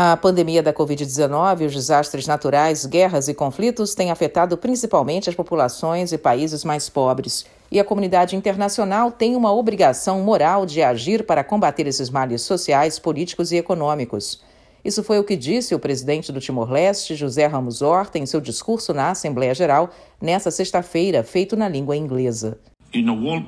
[0.00, 6.12] A pandemia da Covid-19, os desastres naturais, guerras e conflitos têm afetado principalmente as populações
[6.12, 7.44] e países mais pobres.
[7.68, 12.96] E a comunidade internacional tem uma obrigação moral de agir para combater esses males sociais,
[12.96, 14.40] políticos e econômicos.
[14.84, 18.94] Isso foi o que disse o presidente do Timor-Leste, José Ramos Horta, em seu discurso
[18.94, 19.90] na Assembleia Geral,
[20.22, 22.56] nesta sexta-feira, feito na língua inglesa.
[22.90, 23.46] In a world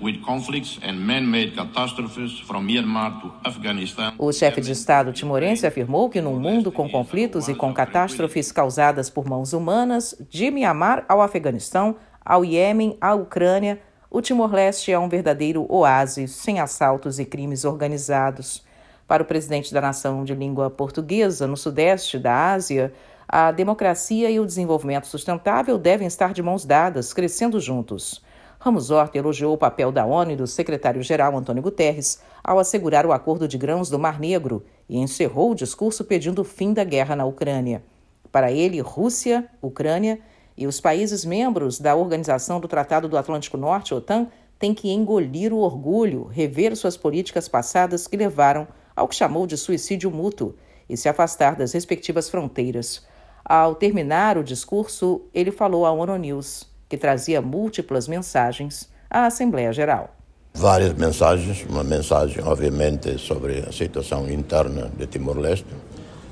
[0.00, 4.12] with conflicts and man-made catastrophes from Myanmar to Afghanistan.
[4.18, 9.08] O chefe de Estado timorense afirmou que num mundo com conflitos e com catástrofes causadas
[9.08, 15.08] por mãos humanas, de Myanmar ao Afeganistão, ao Iêmen, à Ucrânia, o Timor-Leste é um
[15.08, 18.64] verdadeiro oásis sem assaltos e crimes organizados.
[19.06, 22.92] Para o presidente da nação de língua portuguesa no sudeste da Ásia,
[23.28, 28.20] a democracia e o desenvolvimento sustentável devem estar de mãos dadas, crescendo juntos.
[28.64, 33.10] Ramos Horta elogiou o papel da ONU e do secretário-geral Antônio Guterres ao assegurar o
[33.10, 37.16] acordo de grãos do Mar Negro e encerrou o discurso pedindo o fim da guerra
[37.16, 37.82] na Ucrânia.
[38.30, 40.20] Para ele, Rússia, Ucrânia
[40.56, 44.28] e os países membros da Organização do Tratado do Atlântico Norte, OTAN,
[44.60, 49.56] têm que engolir o orgulho, rever suas políticas passadas que levaram ao que chamou de
[49.56, 50.54] suicídio mútuo
[50.88, 53.04] e se afastar das respectivas fronteiras.
[53.44, 59.72] Ao terminar o discurso, ele falou à ONU News que trazia múltiplas mensagens à Assembleia
[59.72, 60.14] Geral.
[60.52, 65.64] Várias mensagens, uma mensagem, obviamente, sobre a situação interna de Timor-Leste,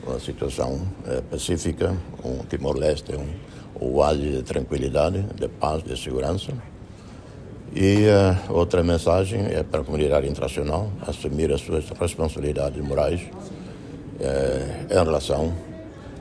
[0.07, 6.53] uma situação é, pacífica, um Timor-Leste, um oásis de tranquilidade, de paz, de segurança.
[7.75, 14.93] E uh, outra mensagem é para a comunidade internacional assumir as suas responsabilidades morais uh,
[14.93, 15.55] em relação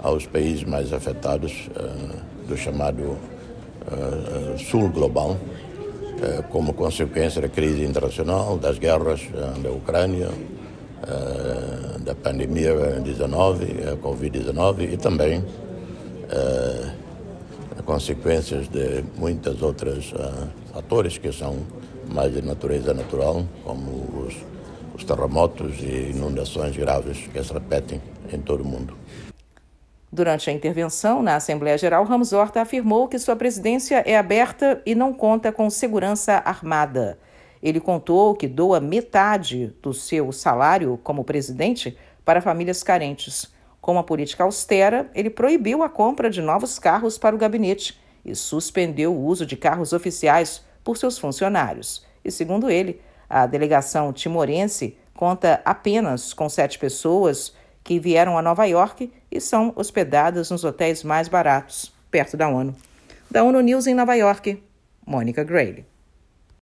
[0.02, 1.70] aos países mais afetados
[2.48, 3.18] do chamado
[3.92, 9.22] uh, sul global, uh, como consequência da crise internacional, das guerras
[9.62, 10.30] da Ucrânia,
[12.02, 15.44] da pandemia 19, a Covid-19 e também
[17.86, 20.14] consequências de muitas outras
[20.74, 21.56] fatores que são
[22.14, 24.28] mais de natureza natural, como
[24.94, 28.94] os terremotos e inundações graves que se repetem em todo o mundo.
[30.12, 34.96] Durante a intervenção na Assembleia Geral, Ramos Horta afirmou que sua presidência é aberta e
[34.96, 37.20] não conta com segurança armada.
[37.62, 43.54] Ele contou que doa metade do seu salário como presidente para famílias carentes.
[43.80, 48.34] Com uma política austera, ele proibiu a compra de novos carros para o gabinete e
[48.34, 52.04] suspendeu o uso de carros oficiais por seus funcionários.
[52.26, 53.00] E, segundo ele,
[53.30, 57.54] a delegação timorense conta apenas com sete pessoas
[57.84, 62.76] que vieram a Nova York e são hospedadas nos hotéis mais baratos, perto da ONU.
[63.30, 64.62] Da ONU News em Nova York,
[65.06, 65.86] Mônica Grayle.